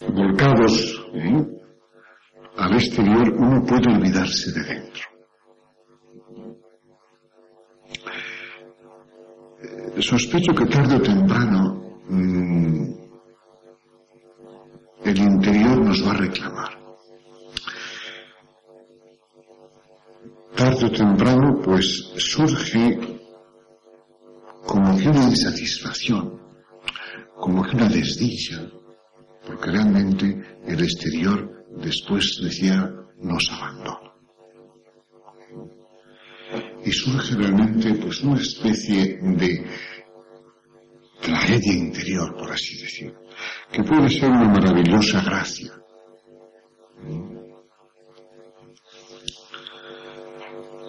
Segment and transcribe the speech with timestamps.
[0.00, 1.46] volcados ¿eh?
[2.56, 5.02] al exterior, uno puede olvidarse de dentro.
[9.62, 12.92] Eh, sospecho que tarde o temprano mm,
[15.04, 16.78] el interior nos va a reclamar.
[20.56, 22.98] Tarde o temprano, pues surge
[24.66, 26.40] como que una insatisfacción,
[27.36, 28.62] como que una desdicha,
[29.46, 34.12] porque realmente el exterior después decía nos abandona.
[36.84, 39.66] Y surge realmente pues una especie de
[41.20, 43.20] tragedia interior, por así decirlo,
[43.72, 45.72] que puede ser una maravillosa gracia.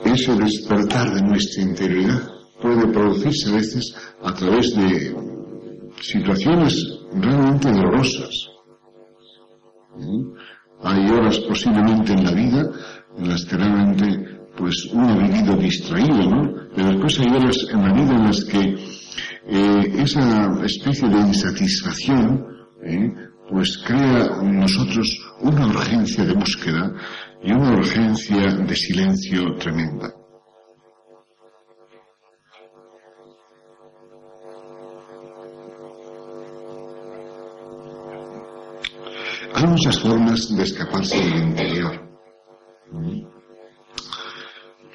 [0.05, 2.31] Ese despertar de nuestra interioridad
[2.61, 5.36] puede producirse a veces a través de
[6.01, 8.49] situaciones realmente dolorosas.
[10.83, 12.69] Hay horas posiblemente en la vida
[13.17, 16.53] en las que realmente pues uno ha vivido distraído, ¿no?
[16.75, 18.75] Pero después hay horas en la vida en las que
[19.49, 22.45] eh, esa especie de insatisfacción
[22.83, 23.13] ¿eh?
[23.49, 25.07] pues crea en nosotros
[25.41, 26.93] una urgencia de búsqueda
[27.43, 30.13] y una urgencia de silencio tremenda.
[39.57, 41.99] Hay muchas formas de escaparse del interior.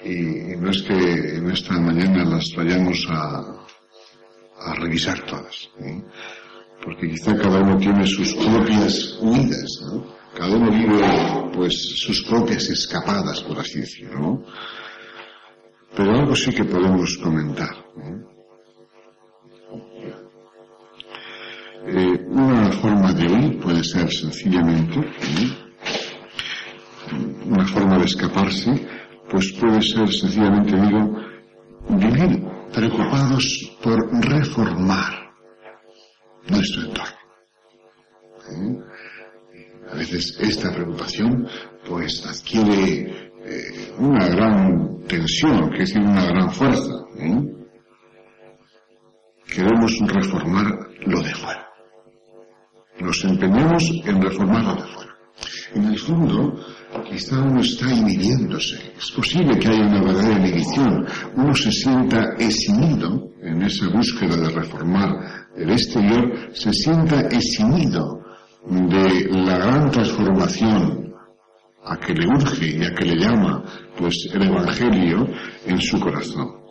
[0.05, 3.42] Y no es que en esta mañana las vayamos a,
[4.78, 5.68] revisar todas,
[6.84, 9.84] porque quizá cada uno tiene sus propias huidas,
[10.36, 14.44] cada uno vive pues sus propias escapadas, por así decirlo.
[15.96, 17.74] Pero algo sí que podemos comentar.
[22.73, 24.98] Forma de huir puede ser sencillamente,
[27.47, 28.89] una forma de escaparse,
[29.31, 31.17] pues puede ser sencillamente, digo,
[31.89, 32.42] vivir
[32.73, 35.33] preocupados por reformar
[36.48, 37.17] nuestro entorno.
[38.51, 38.79] ¿Eh?
[39.92, 41.46] A veces esta preocupación
[41.86, 46.92] pues adquiere eh, una gran tensión, que es una gran fuerza.
[49.46, 50.67] Queremos reformar
[51.05, 51.71] lo de fuera
[53.02, 55.13] nos empeñamos en reformar de afuera.
[55.74, 56.55] En el fondo,
[57.08, 58.92] quizá uno está inhibiéndose.
[58.96, 61.07] Es posible que haya una verdadera inhibición.
[61.36, 65.11] Uno se sienta eximido en esa búsqueda de reformar
[65.57, 68.23] el exterior, se sienta eximido
[68.67, 71.13] de la gran transformación
[71.84, 73.64] a que le urge y a que le llama
[73.98, 75.29] pues el Evangelio
[75.67, 76.61] en su corazón.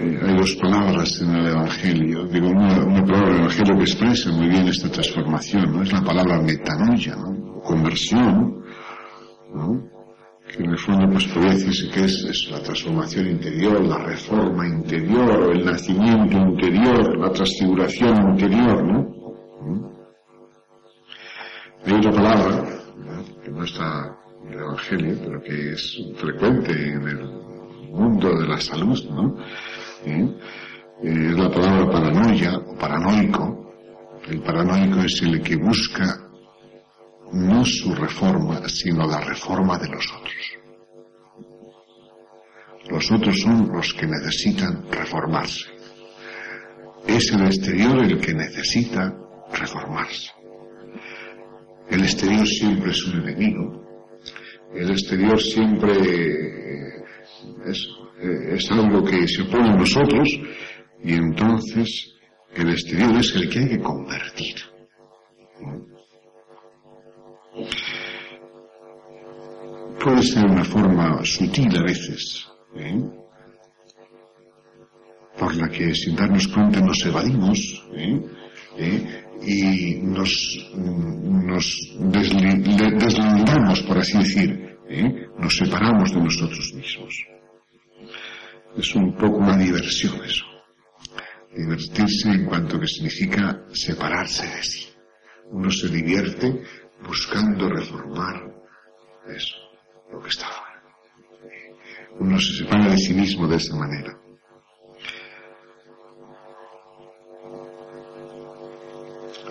[0.00, 4.66] Hay dos palabras en el Evangelio, digo, una, palabra del Evangelio que expresa muy bien
[4.68, 5.82] esta transformación, ¿no?
[5.82, 7.60] Es la palabra metanoia, ¿no?
[7.60, 8.64] Conversión,
[9.54, 9.90] ¿no?
[10.48, 15.50] Que en el fondo pues podría decirse que es, la transformación interior, la reforma interior,
[15.52, 19.02] el nacimiento interior, la transfiguración interior, ¿no?
[19.60, 19.84] ¿Mm?
[21.84, 22.64] Hay otra palabra,
[23.44, 24.16] que no está
[24.46, 27.50] en el Evangelio, pero que es frecuente en el
[27.90, 29.36] mundo de la salud, ¿no?
[30.04, 30.28] ¿Eh?
[31.02, 33.72] es la palabra paranoia o paranoico.
[34.28, 36.30] El paranoico es el que busca
[37.32, 40.60] no su reforma, sino la reforma de los otros.
[42.88, 45.70] Los otros son los que necesitan reformarse.
[47.06, 49.16] Es el exterior el que necesita
[49.52, 50.32] reformarse.
[51.88, 53.84] El exterior siempre es un enemigo.
[54.74, 55.92] El exterior siempre
[57.66, 57.88] es
[58.22, 60.28] eh, es algo que se opone a nosotros
[61.02, 62.14] y entonces
[62.54, 64.56] el exterior es el que hay que convertir.
[70.04, 73.00] Puede ser una forma sutil a veces, ¿eh?
[75.38, 78.20] por la que sin darnos cuenta nos evadimos ¿eh?
[79.42, 84.78] y nos, nos deslindamos, por así decir,
[85.38, 86.99] nos separamos de nosotros mismos.
[88.76, 90.44] Es un poco una diversión eso.
[91.54, 94.88] Divertirse en cuanto que significa separarse de sí.
[95.50, 96.62] Uno se divierte
[97.04, 98.54] buscando reformar
[99.34, 99.56] eso,
[100.12, 100.82] lo que está fuera.
[102.20, 104.16] Uno se separa de sí mismo de esa manera.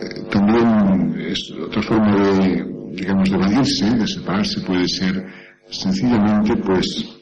[0.02, 5.26] Eh, también es otra forma de, digamos, de evadirse, de separarse puede ser
[5.70, 7.19] sencillamente, pues,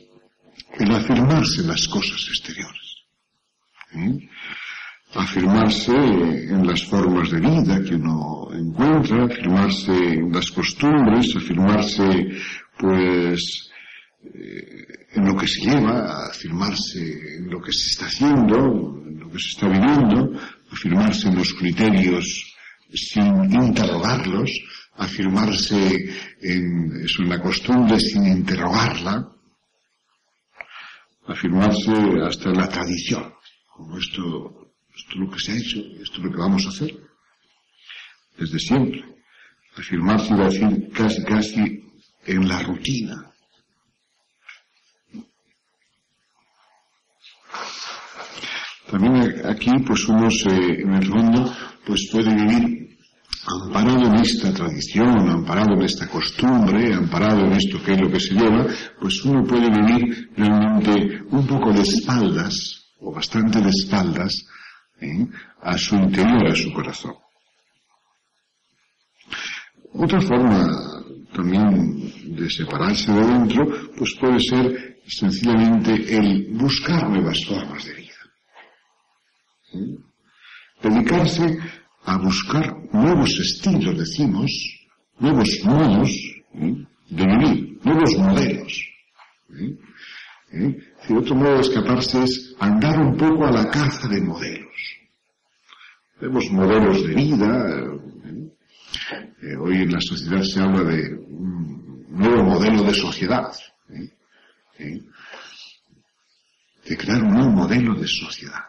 [0.79, 2.88] el afirmarse las cosas exteriores.
[5.15, 12.06] afirmarse en las formas de vida que uno encuentra, afirmarse en las costumbres, afirmarse
[12.77, 13.71] pues
[14.24, 19.31] eh, en lo que se lleva, afirmarse en lo que se está haciendo, en lo
[19.31, 20.39] que se está viviendo,
[20.71, 22.56] afirmarse en los criterios
[22.94, 24.51] sin interrogarlos,
[24.97, 26.09] afirmarse
[26.41, 29.37] en, eso, en la costumbre sin interrogarla,
[31.27, 31.91] afirmarse
[32.25, 33.33] hasta la tradición,
[33.68, 36.69] como esto, esto es lo que se ha hecho, esto es lo que vamos a
[36.69, 36.91] hacer,
[38.38, 39.03] desde siempre.
[39.75, 41.83] Afirmarse y decir casi casi
[42.25, 43.31] en la rutina.
[48.89, 51.53] También aquí pues uno se, en el fondo
[51.85, 52.87] pues puede vivir
[53.48, 58.20] amparado en esta tradición, amparado en esta costumbre, amparado en esto que es lo que
[58.20, 58.66] se lleva,
[59.00, 64.46] pues uno puede vivir realmente un poco de espaldas, o bastante de espaldas,
[65.00, 65.26] ¿eh?
[65.62, 67.16] a su interior, a su corazón.
[69.94, 73.66] Otra forma también de separarse de dentro,
[73.98, 78.14] pues puede ser sencillamente el buscar nuevas formas de vida.
[79.74, 79.98] ¿Eh?
[80.84, 81.58] Dedicarse
[82.07, 84.50] a buscar nuevos estilos, decimos,
[85.19, 86.09] nuevos modos
[86.54, 88.81] de vivir, nuevos modelos.
[89.59, 89.77] ¿eh?
[90.54, 90.77] ¿Eh?
[91.13, 94.71] otro modo de escaparse es andar un poco a la caza de modelos.
[96.21, 97.83] Vemos modelos de vida.
[99.42, 99.57] ¿eh?
[99.60, 103.51] hoy en la sociedad se habla de un nuevo modelo de sociedad.
[104.77, 105.03] De
[106.95, 108.63] crear un nuevo modelo de sociedad.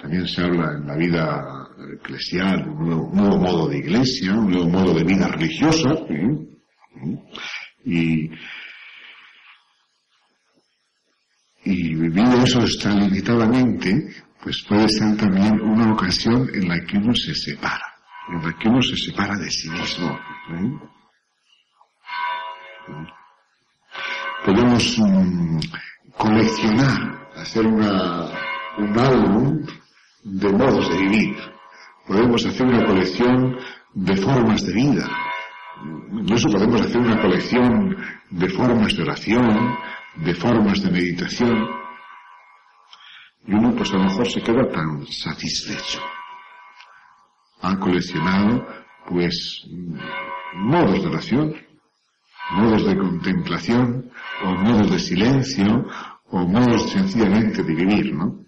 [0.00, 4.68] También se habla en la vida eclesial de un nuevo, modo de iglesia, un nuevo
[4.68, 5.90] modo de vida religiosa.
[7.84, 8.30] Y,
[11.64, 17.14] y vivir eso está limitadamente, pues puede ser también una ocasión en la que uno
[17.14, 17.86] se separa,
[18.28, 20.18] en la que uno se separa de sí mismo.
[24.44, 25.58] Podemos mm,
[26.16, 29.66] coleccionar, hacer una un álbum
[30.24, 31.36] de modos de vivir.
[32.06, 33.56] Podemos hacer una colección
[33.94, 35.08] de formas de vida.
[36.12, 37.96] Incluso podemos hacer una colección
[38.30, 39.76] de formas de oración,
[40.16, 41.68] de formas de meditación.
[43.46, 46.00] Y uno pues a lo mejor se queda tan satisfecho.
[47.60, 48.66] Ha coleccionado
[49.08, 49.66] pues
[50.54, 51.54] modos de oración,
[52.52, 54.10] modos de contemplación,
[54.44, 55.86] o modos de silencio,
[56.30, 58.41] o modos sencillamente de vivir, ¿no?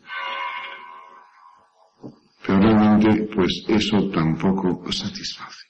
[2.46, 5.64] Pero realmente, pues eso tampoco satisface.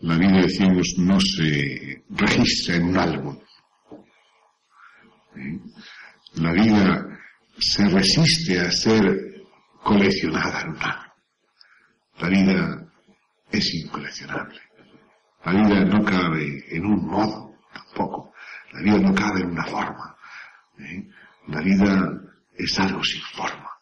[0.00, 3.38] La vida, decimos, no se registra en un álbum.
[5.36, 5.60] ¿Eh?
[6.34, 7.18] La vida
[7.58, 9.46] se resiste a ser
[9.82, 11.12] coleccionada en un álbum.
[12.18, 12.92] La vida
[13.50, 14.60] es incoleccionable.
[15.44, 18.34] La vida no cabe en un modo, tampoco.
[18.72, 20.16] La vida no cabe en una forma.
[20.80, 21.08] ¿eh?
[21.46, 22.20] La vida
[22.58, 23.75] es algo sin forma.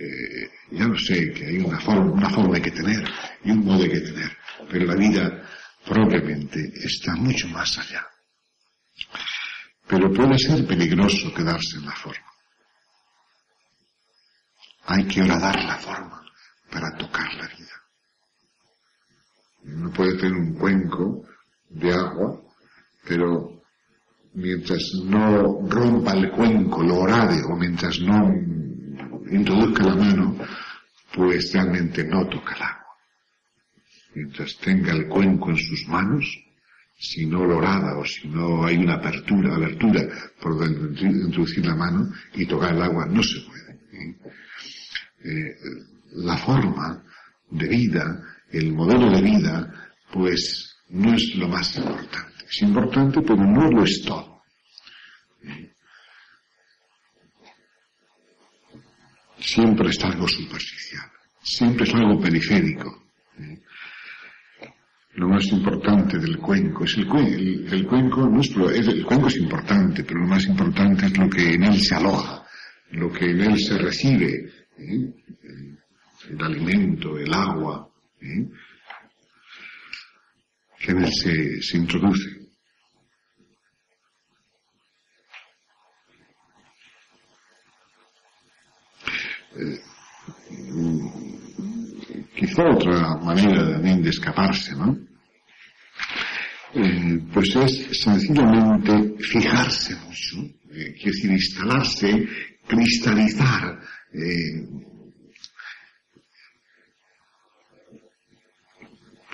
[0.00, 3.06] Eh, ya lo sé que hay una forma, una forma que tener
[3.44, 4.34] y un modo que tener,
[4.70, 5.46] pero la vida
[5.84, 8.06] probablemente está mucho más allá.
[9.86, 12.32] Pero puede ser peligroso quedarse en la forma.
[14.86, 16.24] Hay que horadar la forma
[16.70, 17.74] para tocar la vida.
[19.64, 21.26] Uno puede tener un cuenco
[21.68, 22.40] de agua,
[23.06, 23.60] pero
[24.32, 28.49] mientras no rompa el cuenco, lo orade, o mientras no
[29.30, 30.36] introduzca la mano,
[31.14, 32.96] pues realmente no toca el agua.
[34.14, 36.24] Mientras tenga el cuenco en sus manos,
[36.98, 40.06] si no lorada o si no hay una apertura, abertura
[40.40, 43.72] por donde introducir la mano y tocar el agua, no se puede.
[43.72, 44.16] ¿eh?
[45.24, 45.56] Eh,
[46.12, 47.02] la forma
[47.50, 52.44] de vida, el modelo de vida, pues no es lo más importante.
[52.48, 54.42] Es importante, pero no lo es todo.
[55.44, 55.69] ¿eh?
[59.40, 61.10] Siempre es algo superficial,
[61.42, 63.04] siempre es algo periférico.
[65.14, 70.20] Lo más importante del cuenco es el, el, cuenco, no el cuenco es importante, pero
[70.20, 72.44] lo más importante es lo que en él se aloja,
[72.92, 75.14] lo que en él se recibe, ¿eh?
[76.30, 77.88] el alimento, el agua,
[78.20, 78.48] ¿eh?
[80.78, 82.40] que en él se introduce.
[89.56, 89.80] Eh,
[92.36, 94.98] quizá otra manera también de escaparse, ¿no?
[96.74, 100.36] Eh, pues es sencillamente fijarse mucho,
[100.70, 102.28] eh, quiere decir instalarse
[102.66, 103.80] cristalizar
[104.12, 104.68] eh,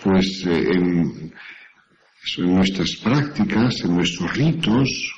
[0.02, 1.32] pues eh, en,
[2.38, 5.14] nuestras prácticas, en nuestros ritos,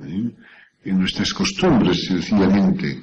[0.00, 0.30] ¿eh?
[0.84, 3.02] en nuestras costumbres sencillamente.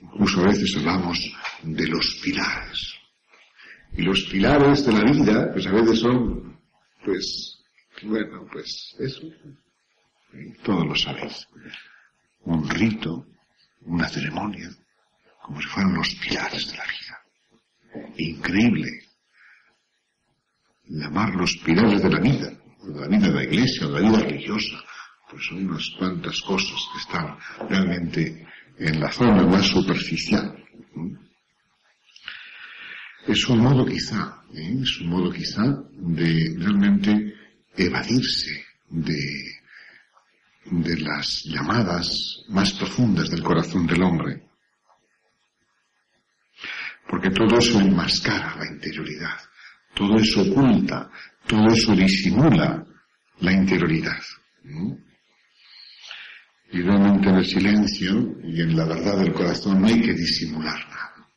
[0.00, 1.18] Incluso a veces hablamos
[1.62, 2.94] de los pilares.
[3.92, 6.58] Y los pilares de la vida, pues a veces son,
[7.04, 7.62] pues,
[8.02, 9.22] bueno, pues eso.
[10.62, 11.46] Todos lo sabéis.
[12.40, 13.26] Un rito,
[13.82, 14.68] una ceremonia,
[15.42, 18.12] como si fueran los pilares de la vida.
[18.16, 18.90] Increíble.
[20.86, 22.50] Llamar los pilares de la vida,
[22.82, 24.76] de la vida de la iglesia, de la vida religiosa,
[25.30, 28.46] pues son unas cuantas cosas que están realmente
[28.78, 30.56] en la zona más superficial.
[33.26, 34.78] Es un modo quizá, ¿eh?
[34.82, 35.62] es un modo quizá
[35.92, 37.34] de realmente
[37.76, 39.60] evadirse de,
[40.66, 44.42] de las llamadas más profundas del corazón del hombre.
[47.08, 49.38] Porque todo eso enmascara la interioridad,
[49.94, 51.10] todo eso oculta,
[51.46, 52.84] todo eso disimula
[53.40, 54.20] la interioridad.
[56.74, 60.76] Y realmente en el silencio y en la verdad del corazón no hay que disimular
[60.88, 61.28] nada.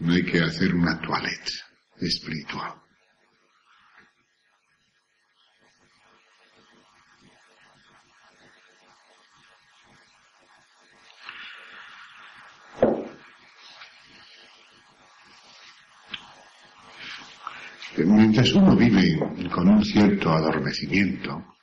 [0.00, 1.52] No hay que hacer una toilette
[2.00, 2.74] espiritual.
[17.98, 19.16] Mientras uno vive
[19.48, 21.54] con un cierto adormecimiento,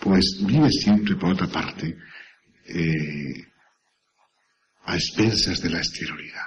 [0.00, 1.96] pues vive siempre, por otra parte,
[2.66, 3.44] eh,
[4.84, 6.46] a expensas de la exterioridad.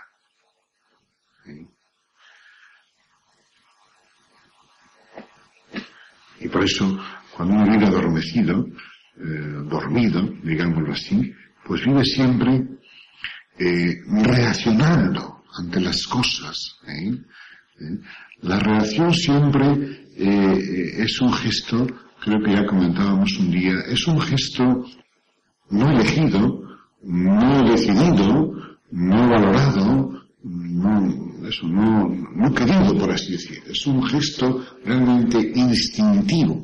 [6.40, 7.00] Y por eso,
[7.36, 8.66] cuando uno vive adormecido,
[9.18, 11.34] eh, dormido, digámoslo así,
[11.66, 12.68] pues vive siempre
[13.60, 16.80] eh, reaccionando ante las cosas.
[18.42, 21.88] La reacción siempre es un gesto
[22.22, 24.86] creo que ya comentábamos un día, es un gesto
[25.72, 26.62] no elegido,
[27.04, 28.54] no decidido,
[28.92, 31.02] no valorado, no,
[32.36, 33.64] no, querido, por así decir.
[33.68, 36.64] Es un gesto realmente instintivo.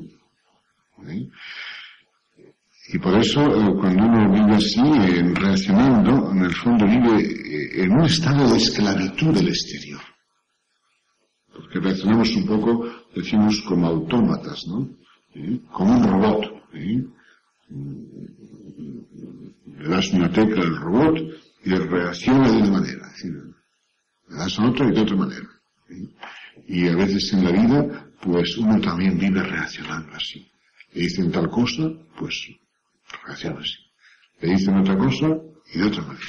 [2.90, 4.82] Y por eso, eh, cuando uno vive así,
[5.34, 10.02] reaccionando, en el fondo vive eh, en un estado de esclavitud del exterior.
[11.52, 12.86] Porque reaccionamos un poco,
[13.16, 14.90] decimos, como autómatas, ¿no?
[15.72, 16.64] Como un robot.
[19.80, 21.20] Le das una tecla al robot
[21.64, 23.12] y reacciona de una manera.
[24.30, 25.48] le das a otro y de otra manera.
[26.68, 30.46] Y a veces en la vida, pues uno también vive reaccionando así.
[30.94, 32.50] Le dicen tal cosa, pues
[33.26, 33.76] reacciona así.
[34.42, 35.28] Le dicen otra cosa
[35.74, 36.26] y de otra manera.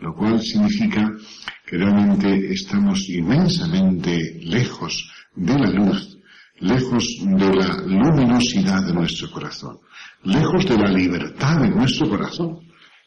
[0.00, 1.12] Lo cual significa
[1.66, 6.18] que realmente estamos inmensamente lejos de la luz
[6.60, 9.78] lejos de la luminosidad de nuestro corazón,
[10.24, 12.60] lejos de la libertad de nuestro corazón.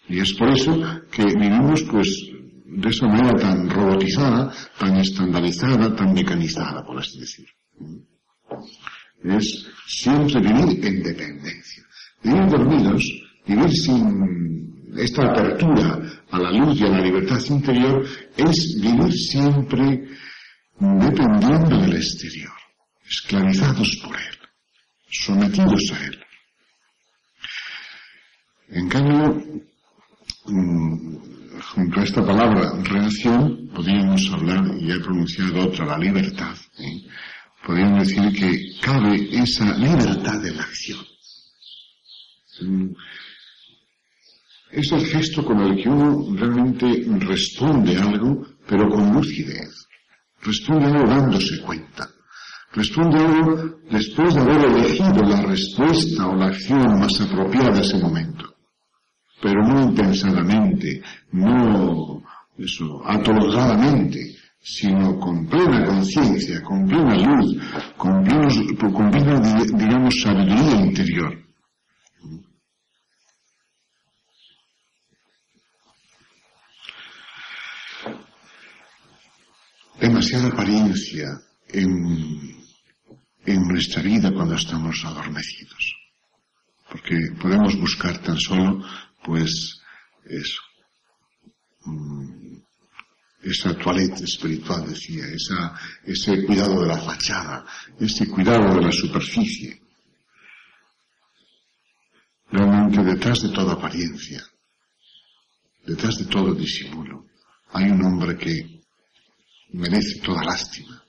[0.08, 0.80] Y es por eso
[1.12, 2.30] que vivimos pues
[2.66, 7.48] de esa manera tan robotizada, tan estandarizada, tan mecanizada, por así decir.
[9.24, 11.84] Es siempre vivir en dependencia.
[12.24, 13.04] Vivir dormidos,
[13.48, 18.06] vivir sin esta apertura a la luz y a la libertad interior,
[18.38, 20.08] es vivir siempre
[20.80, 22.55] dependiendo del exterior
[23.08, 24.38] esclavizados por Él,
[25.12, 26.26] sometidos a Él.
[28.70, 29.44] En cambio,
[30.46, 31.18] mm,
[31.62, 36.56] junto a esta palabra reacción, podríamos hablar, y he pronunciado otra, la libertad.
[37.66, 41.06] Podríamos decir que cabe esa libertad de la acción.
[42.62, 42.92] Mm,
[44.72, 49.88] es el gesto con el que uno realmente responde algo, pero con lucidez.
[50.42, 52.10] Responde algo dándose cuenta.
[52.76, 57.98] Responde algo después de haber elegido la respuesta o la acción más apropiada a ese
[58.00, 58.54] momento.
[59.42, 61.02] Pero no intensadamente,
[61.32, 62.22] no
[62.58, 67.58] eso, atoladamente, sino con plena conciencia, con plena luz,
[67.96, 68.26] con,
[68.92, 71.46] con plena, digamos, sabiduría interior.
[79.98, 81.26] Demasiada apariencia
[81.70, 82.65] en
[83.46, 85.96] en nuestra vida cuando estamos adormecidos.
[86.90, 88.84] Porque podemos buscar tan solo,
[89.24, 89.80] pues,
[90.26, 90.62] eso.
[91.86, 92.58] Mm,
[93.46, 95.24] esa toilette espiritual, decía,
[96.04, 97.66] ese cuidado de la fachada,
[98.00, 99.82] ese cuidado de la superficie.
[102.52, 104.42] realmente detrás de toda apariencia,
[105.86, 107.26] detrás de todo disimulo,
[107.74, 108.82] hay un hombre que
[109.74, 111.05] merece toda lástima.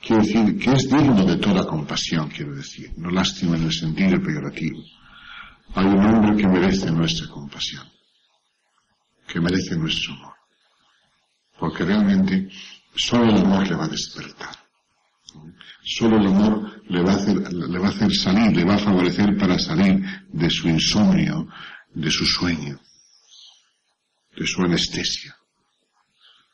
[0.00, 4.20] Quiero decir, que es digno de toda compasión, quiero decir, no lástima en el sentido
[4.22, 4.82] peyorativo.
[5.74, 7.86] Hay un hombre que merece nuestra compasión,
[9.28, 10.34] que merece nuestro amor,
[11.58, 12.48] porque realmente
[12.96, 14.56] solo el amor le va a despertar.
[15.84, 18.78] Solo el amor le va, a hacer, le va a hacer salir, le va a
[18.78, 20.02] favorecer para salir
[20.32, 21.46] de su insomnio,
[21.92, 22.80] de su sueño,
[24.36, 25.36] de su anestesia.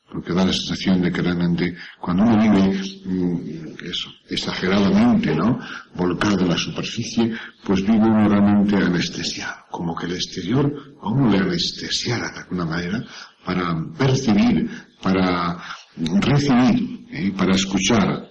[0.09, 5.59] Porque da la sensación de que realmente cuando uno vive mm, eso, exageradamente, ¿no?
[5.95, 7.33] Volcado en la superficie,
[7.65, 9.65] pues vive uno realmente anestesiado.
[9.71, 10.73] Como que el exterior
[11.03, 13.05] a uno le anestesiara de alguna manera
[13.45, 14.71] para percibir,
[15.03, 15.59] para
[15.97, 17.33] recibir, ¿eh?
[17.37, 18.31] para escuchar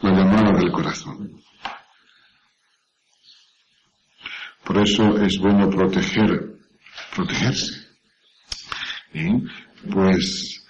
[0.00, 1.42] la llamada del corazón.
[4.64, 6.56] Por eso es bueno proteger,
[7.14, 7.86] protegerse,
[9.90, 10.64] pues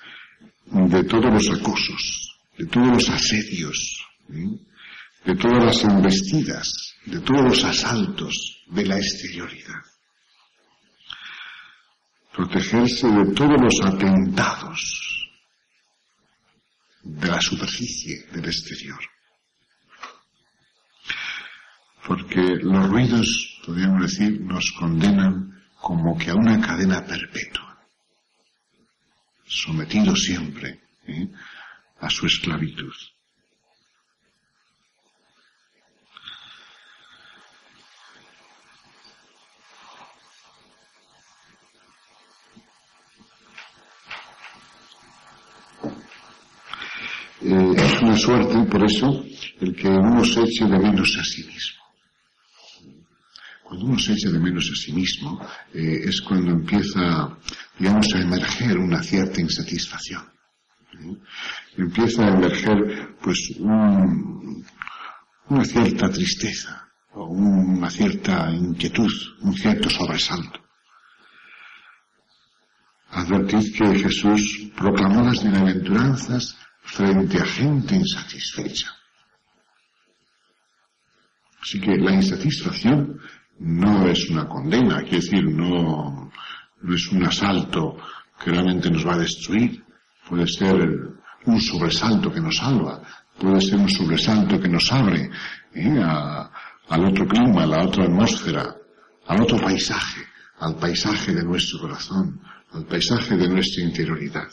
[0.66, 7.64] de todos los acosos, de todos los asedios, de todas las embestidas, de todos los
[7.64, 9.80] asaltos de la exterioridad.
[12.32, 15.04] Protegerse de todos los atentados
[17.02, 18.98] de la superficie del exterior.
[22.06, 27.63] Porque los ruidos, podríamos decir, nos condenan como que a una cadena perpetua,
[29.46, 31.28] sometido siempre ¿eh?
[32.00, 32.94] a su esclavitud.
[47.46, 49.22] Eh, es una suerte, por eso,
[49.60, 51.82] el que uno se eche de menos a sí mismo.
[53.62, 57.36] Cuando uno se echa de menos a sí mismo, eh, es cuando empieza,
[57.78, 60.22] digamos, a emerger una cierta insatisfacción.
[61.76, 69.10] Empieza a emerger, pues, una cierta tristeza, o una cierta inquietud,
[69.42, 70.60] un cierto sobresalto.
[73.10, 78.92] Advertid que Jesús proclamó las bienaventuranzas frente a gente insatisfecha.
[81.62, 83.20] Así que la insatisfacción
[83.60, 86.30] no es una condena, quiere decir, no,
[86.84, 87.96] no es un asalto
[88.38, 89.82] que realmente nos va a destruir.
[90.28, 90.76] Puede ser
[91.46, 93.02] un sobresalto que nos salva,
[93.38, 95.30] puede ser un sobresalto que nos abre
[95.74, 96.02] ¿eh?
[96.88, 98.76] al otro clima, a la otra atmósfera,
[99.26, 100.22] al otro paisaje,
[100.60, 102.40] al paisaje de nuestro corazón,
[102.72, 104.48] al paisaje de nuestra interioridad.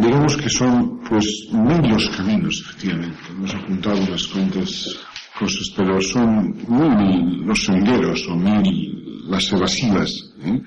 [0.00, 3.18] Digamos que son, pues, mil los caminos, efectivamente.
[3.30, 4.98] Hemos apuntado unas cuantas
[5.38, 10.10] cosas, pero son mil los senderos o mil las evasivas,
[10.44, 10.60] ¿eh?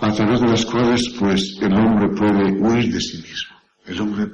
[0.00, 3.56] a través de las cuales, pues, el hombre puede huir de sí mismo.
[3.86, 4.26] El hombre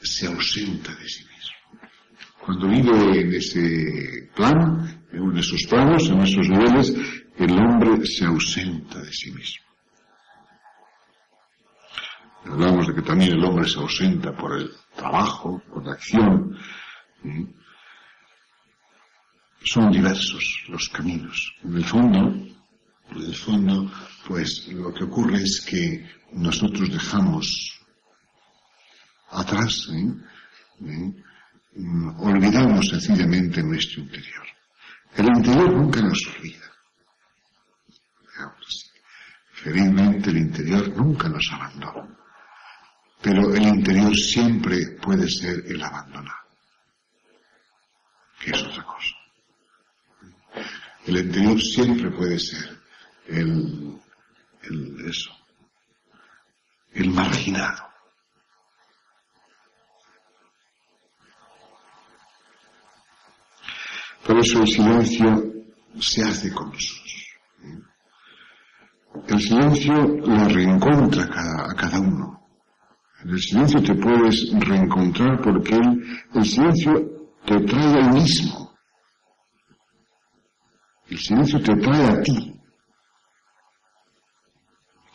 [0.00, 1.90] se ausenta de sí mismo.
[2.44, 6.94] Cuando vive en ese plan, en esos planos, en esos niveles,
[7.36, 9.71] el hombre se ausenta de sí mismo.
[12.44, 16.56] Hablamos de que también el hombre se ausenta por el trabajo, por la acción.
[19.64, 21.54] Son diversos los caminos.
[21.62, 23.90] En el fondo, en el fondo,
[24.26, 27.80] pues lo que ocurre es que nosotros dejamos
[29.30, 31.12] atrás, ¿eh?
[32.18, 34.46] Olvidamos sencillamente nuestro interior.
[35.16, 36.58] El interior nunca nos olvida.
[39.52, 42.21] Felizmente el interior nunca nos abandona
[43.22, 46.38] pero el interior siempre puede ser el abandonado,
[48.40, 49.14] que es otra cosa.
[51.06, 52.80] El interior siempre puede ser
[53.28, 53.96] el,
[54.62, 55.30] el eso,
[56.94, 57.92] el marginado.
[64.26, 65.52] Por eso el silencio
[66.00, 67.02] se hace con nosotros.
[69.28, 72.41] El silencio lo reencontra a cada uno.
[73.24, 75.76] En el silencio te puedes reencontrar porque
[76.34, 76.92] el, silencio
[77.46, 78.74] te trae al mismo.
[81.08, 82.60] El silencio te trae a ti.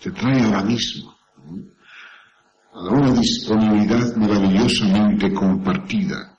[0.01, 1.17] Te trae ahora mismo.
[2.73, 6.37] A una disponibilidad maravillosamente compartida,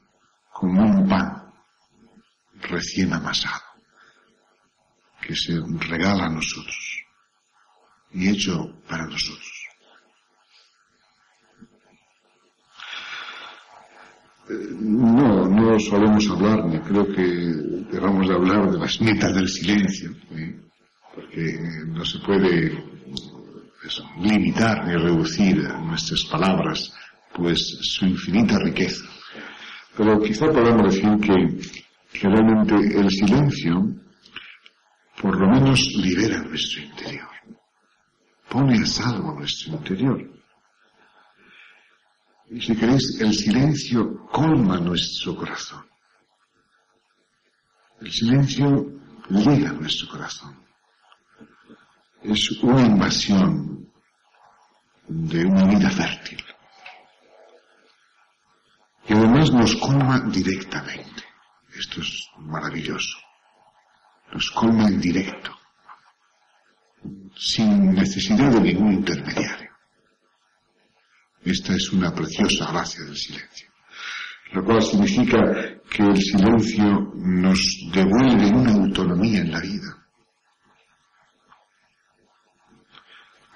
[0.52, 1.52] como un pan
[2.62, 3.64] recién amasado,
[5.20, 7.04] que se regala a nosotros.
[8.10, 9.58] y hecho para nosotros.
[14.37, 17.22] Eh, no, no solemos hablar, ni creo que
[17.92, 20.60] debamos de hablar de las metas del silencio, ¿eh?
[21.14, 22.84] porque no se puede
[24.20, 26.92] limitar ni reducir nuestras palabras,
[27.34, 29.04] pues su infinita riqueza.
[29.96, 33.98] Pero quizá podamos decir que, que realmente el silencio
[35.20, 37.28] por lo menos libera nuestro interior,
[38.48, 40.37] pone a salvo nuestro interior.
[42.48, 45.84] Si queréis, el silencio colma nuestro corazón.
[48.00, 48.86] El silencio
[49.28, 50.64] llega nuestro corazón.
[52.22, 53.92] Es una invasión
[55.08, 56.42] de una vida fértil.
[59.08, 61.24] Y además nos colma directamente.
[61.78, 63.18] Esto es maravilloso.
[64.32, 65.50] Nos colma en directo,
[67.36, 69.67] sin necesidad de ningún intermediario.
[71.44, 73.68] Esta es una preciosa gracia del silencio,
[74.52, 75.38] lo cual significa
[75.90, 77.60] que el silencio nos
[77.92, 79.98] devuelve una autonomía en la vida.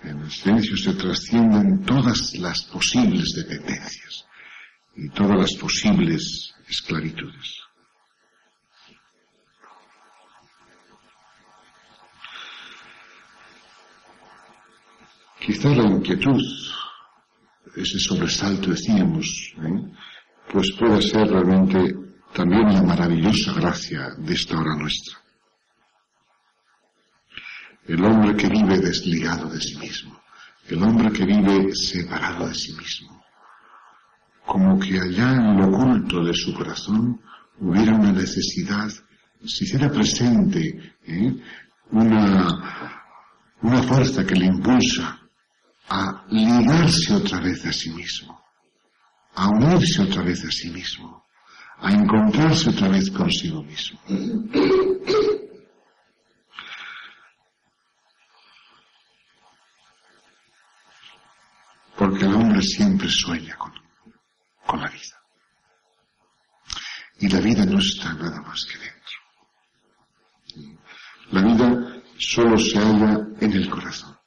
[0.05, 4.27] En el silencio se trascienden todas las posibles dependencias
[4.97, 7.63] y todas las posibles esclavitudes.
[15.45, 16.41] Quizá la inquietud,
[17.77, 19.93] ese sobresalto decíamos, ¿eh?
[20.53, 21.95] pues puede ser realmente
[22.35, 25.19] también la maravillosa gracia de esta hora nuestra.
[27.87, 30.21] El hombre que vive desligado de sí mismo,
[30.69, 33.23] el hombre que vive separado de sí mismo,
[34.47, 37.21] como que allá en lo oculto de su corazón
[37.59, 38.89] hubiera una necesidad,
[39.45, 41.35] si hiciera presente ¿eh?
[41.91, 43.03] una,
[43.63, 45.22] una fuerza que le impulsa
[45.89, 48.43] a ligarse otra vez a sí mismo,
[49.35, 51.25] a unirse otra vez a sí mismo,
[51.79, 53.99] a encontrarse otra vez consigo mismo.
[61.97, 63.73] Porque el hombre siempre sueña con,
[64.67, 65.23] con la vida.
[67.21, 68.93] Y la vida no está nada más que dentro.
[71.31, 74.22] La vida solo se halla en el corazón.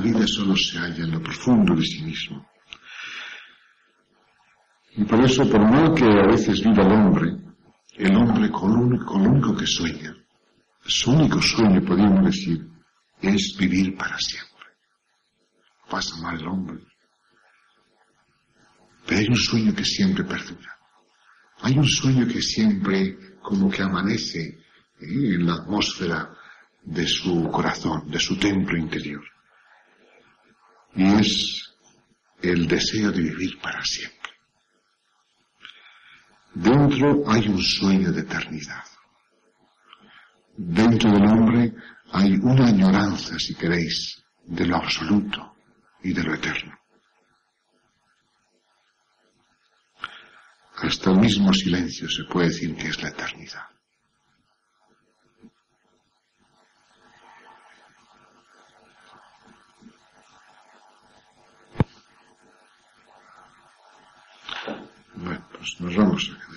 [0.00, 2.48] La vida solo se halla en lo profundo de sí mismo.
[4.96, 7.36] Y por eso, por mal que a veces viva el hombre,
[7.96, 10.16] el hombre con, con lo único que sueña,
[10.86, 12.66] su único sueño, podríamos decir,
[13.20, 14.68] es vivir para siempre.
[15.90, 16.82] Pasa mal el hombre.
[19.06, 20.78] Pero hay un sueño que siempre perdura.
[21.60, 24.40] Hay un sueño que siempre como que amanece
[24.98, 25.34] ¿eh?
[25.34, 26.34] en la atmósfera
[26.84, 29.22] de su corazón, de su templo interior
[30.94, 31.74] y es
[32.42, 34.30] el deseo de vivir para siempre.
[36.54, 38.84] Dentro hay un sueño de eternidad.
[40.56, 41.74] Dentro del hombre
[42.12, 45.54] hay una añoranza, si queréis, de lo absoluto
[46.02, 46.76] y de lo eterno.
[50.76, 53.64] Hasta el mismo silencio se puede decir que es la eternidad.
[65.60, 66.49] Bueno, pues nos vamos a quedar.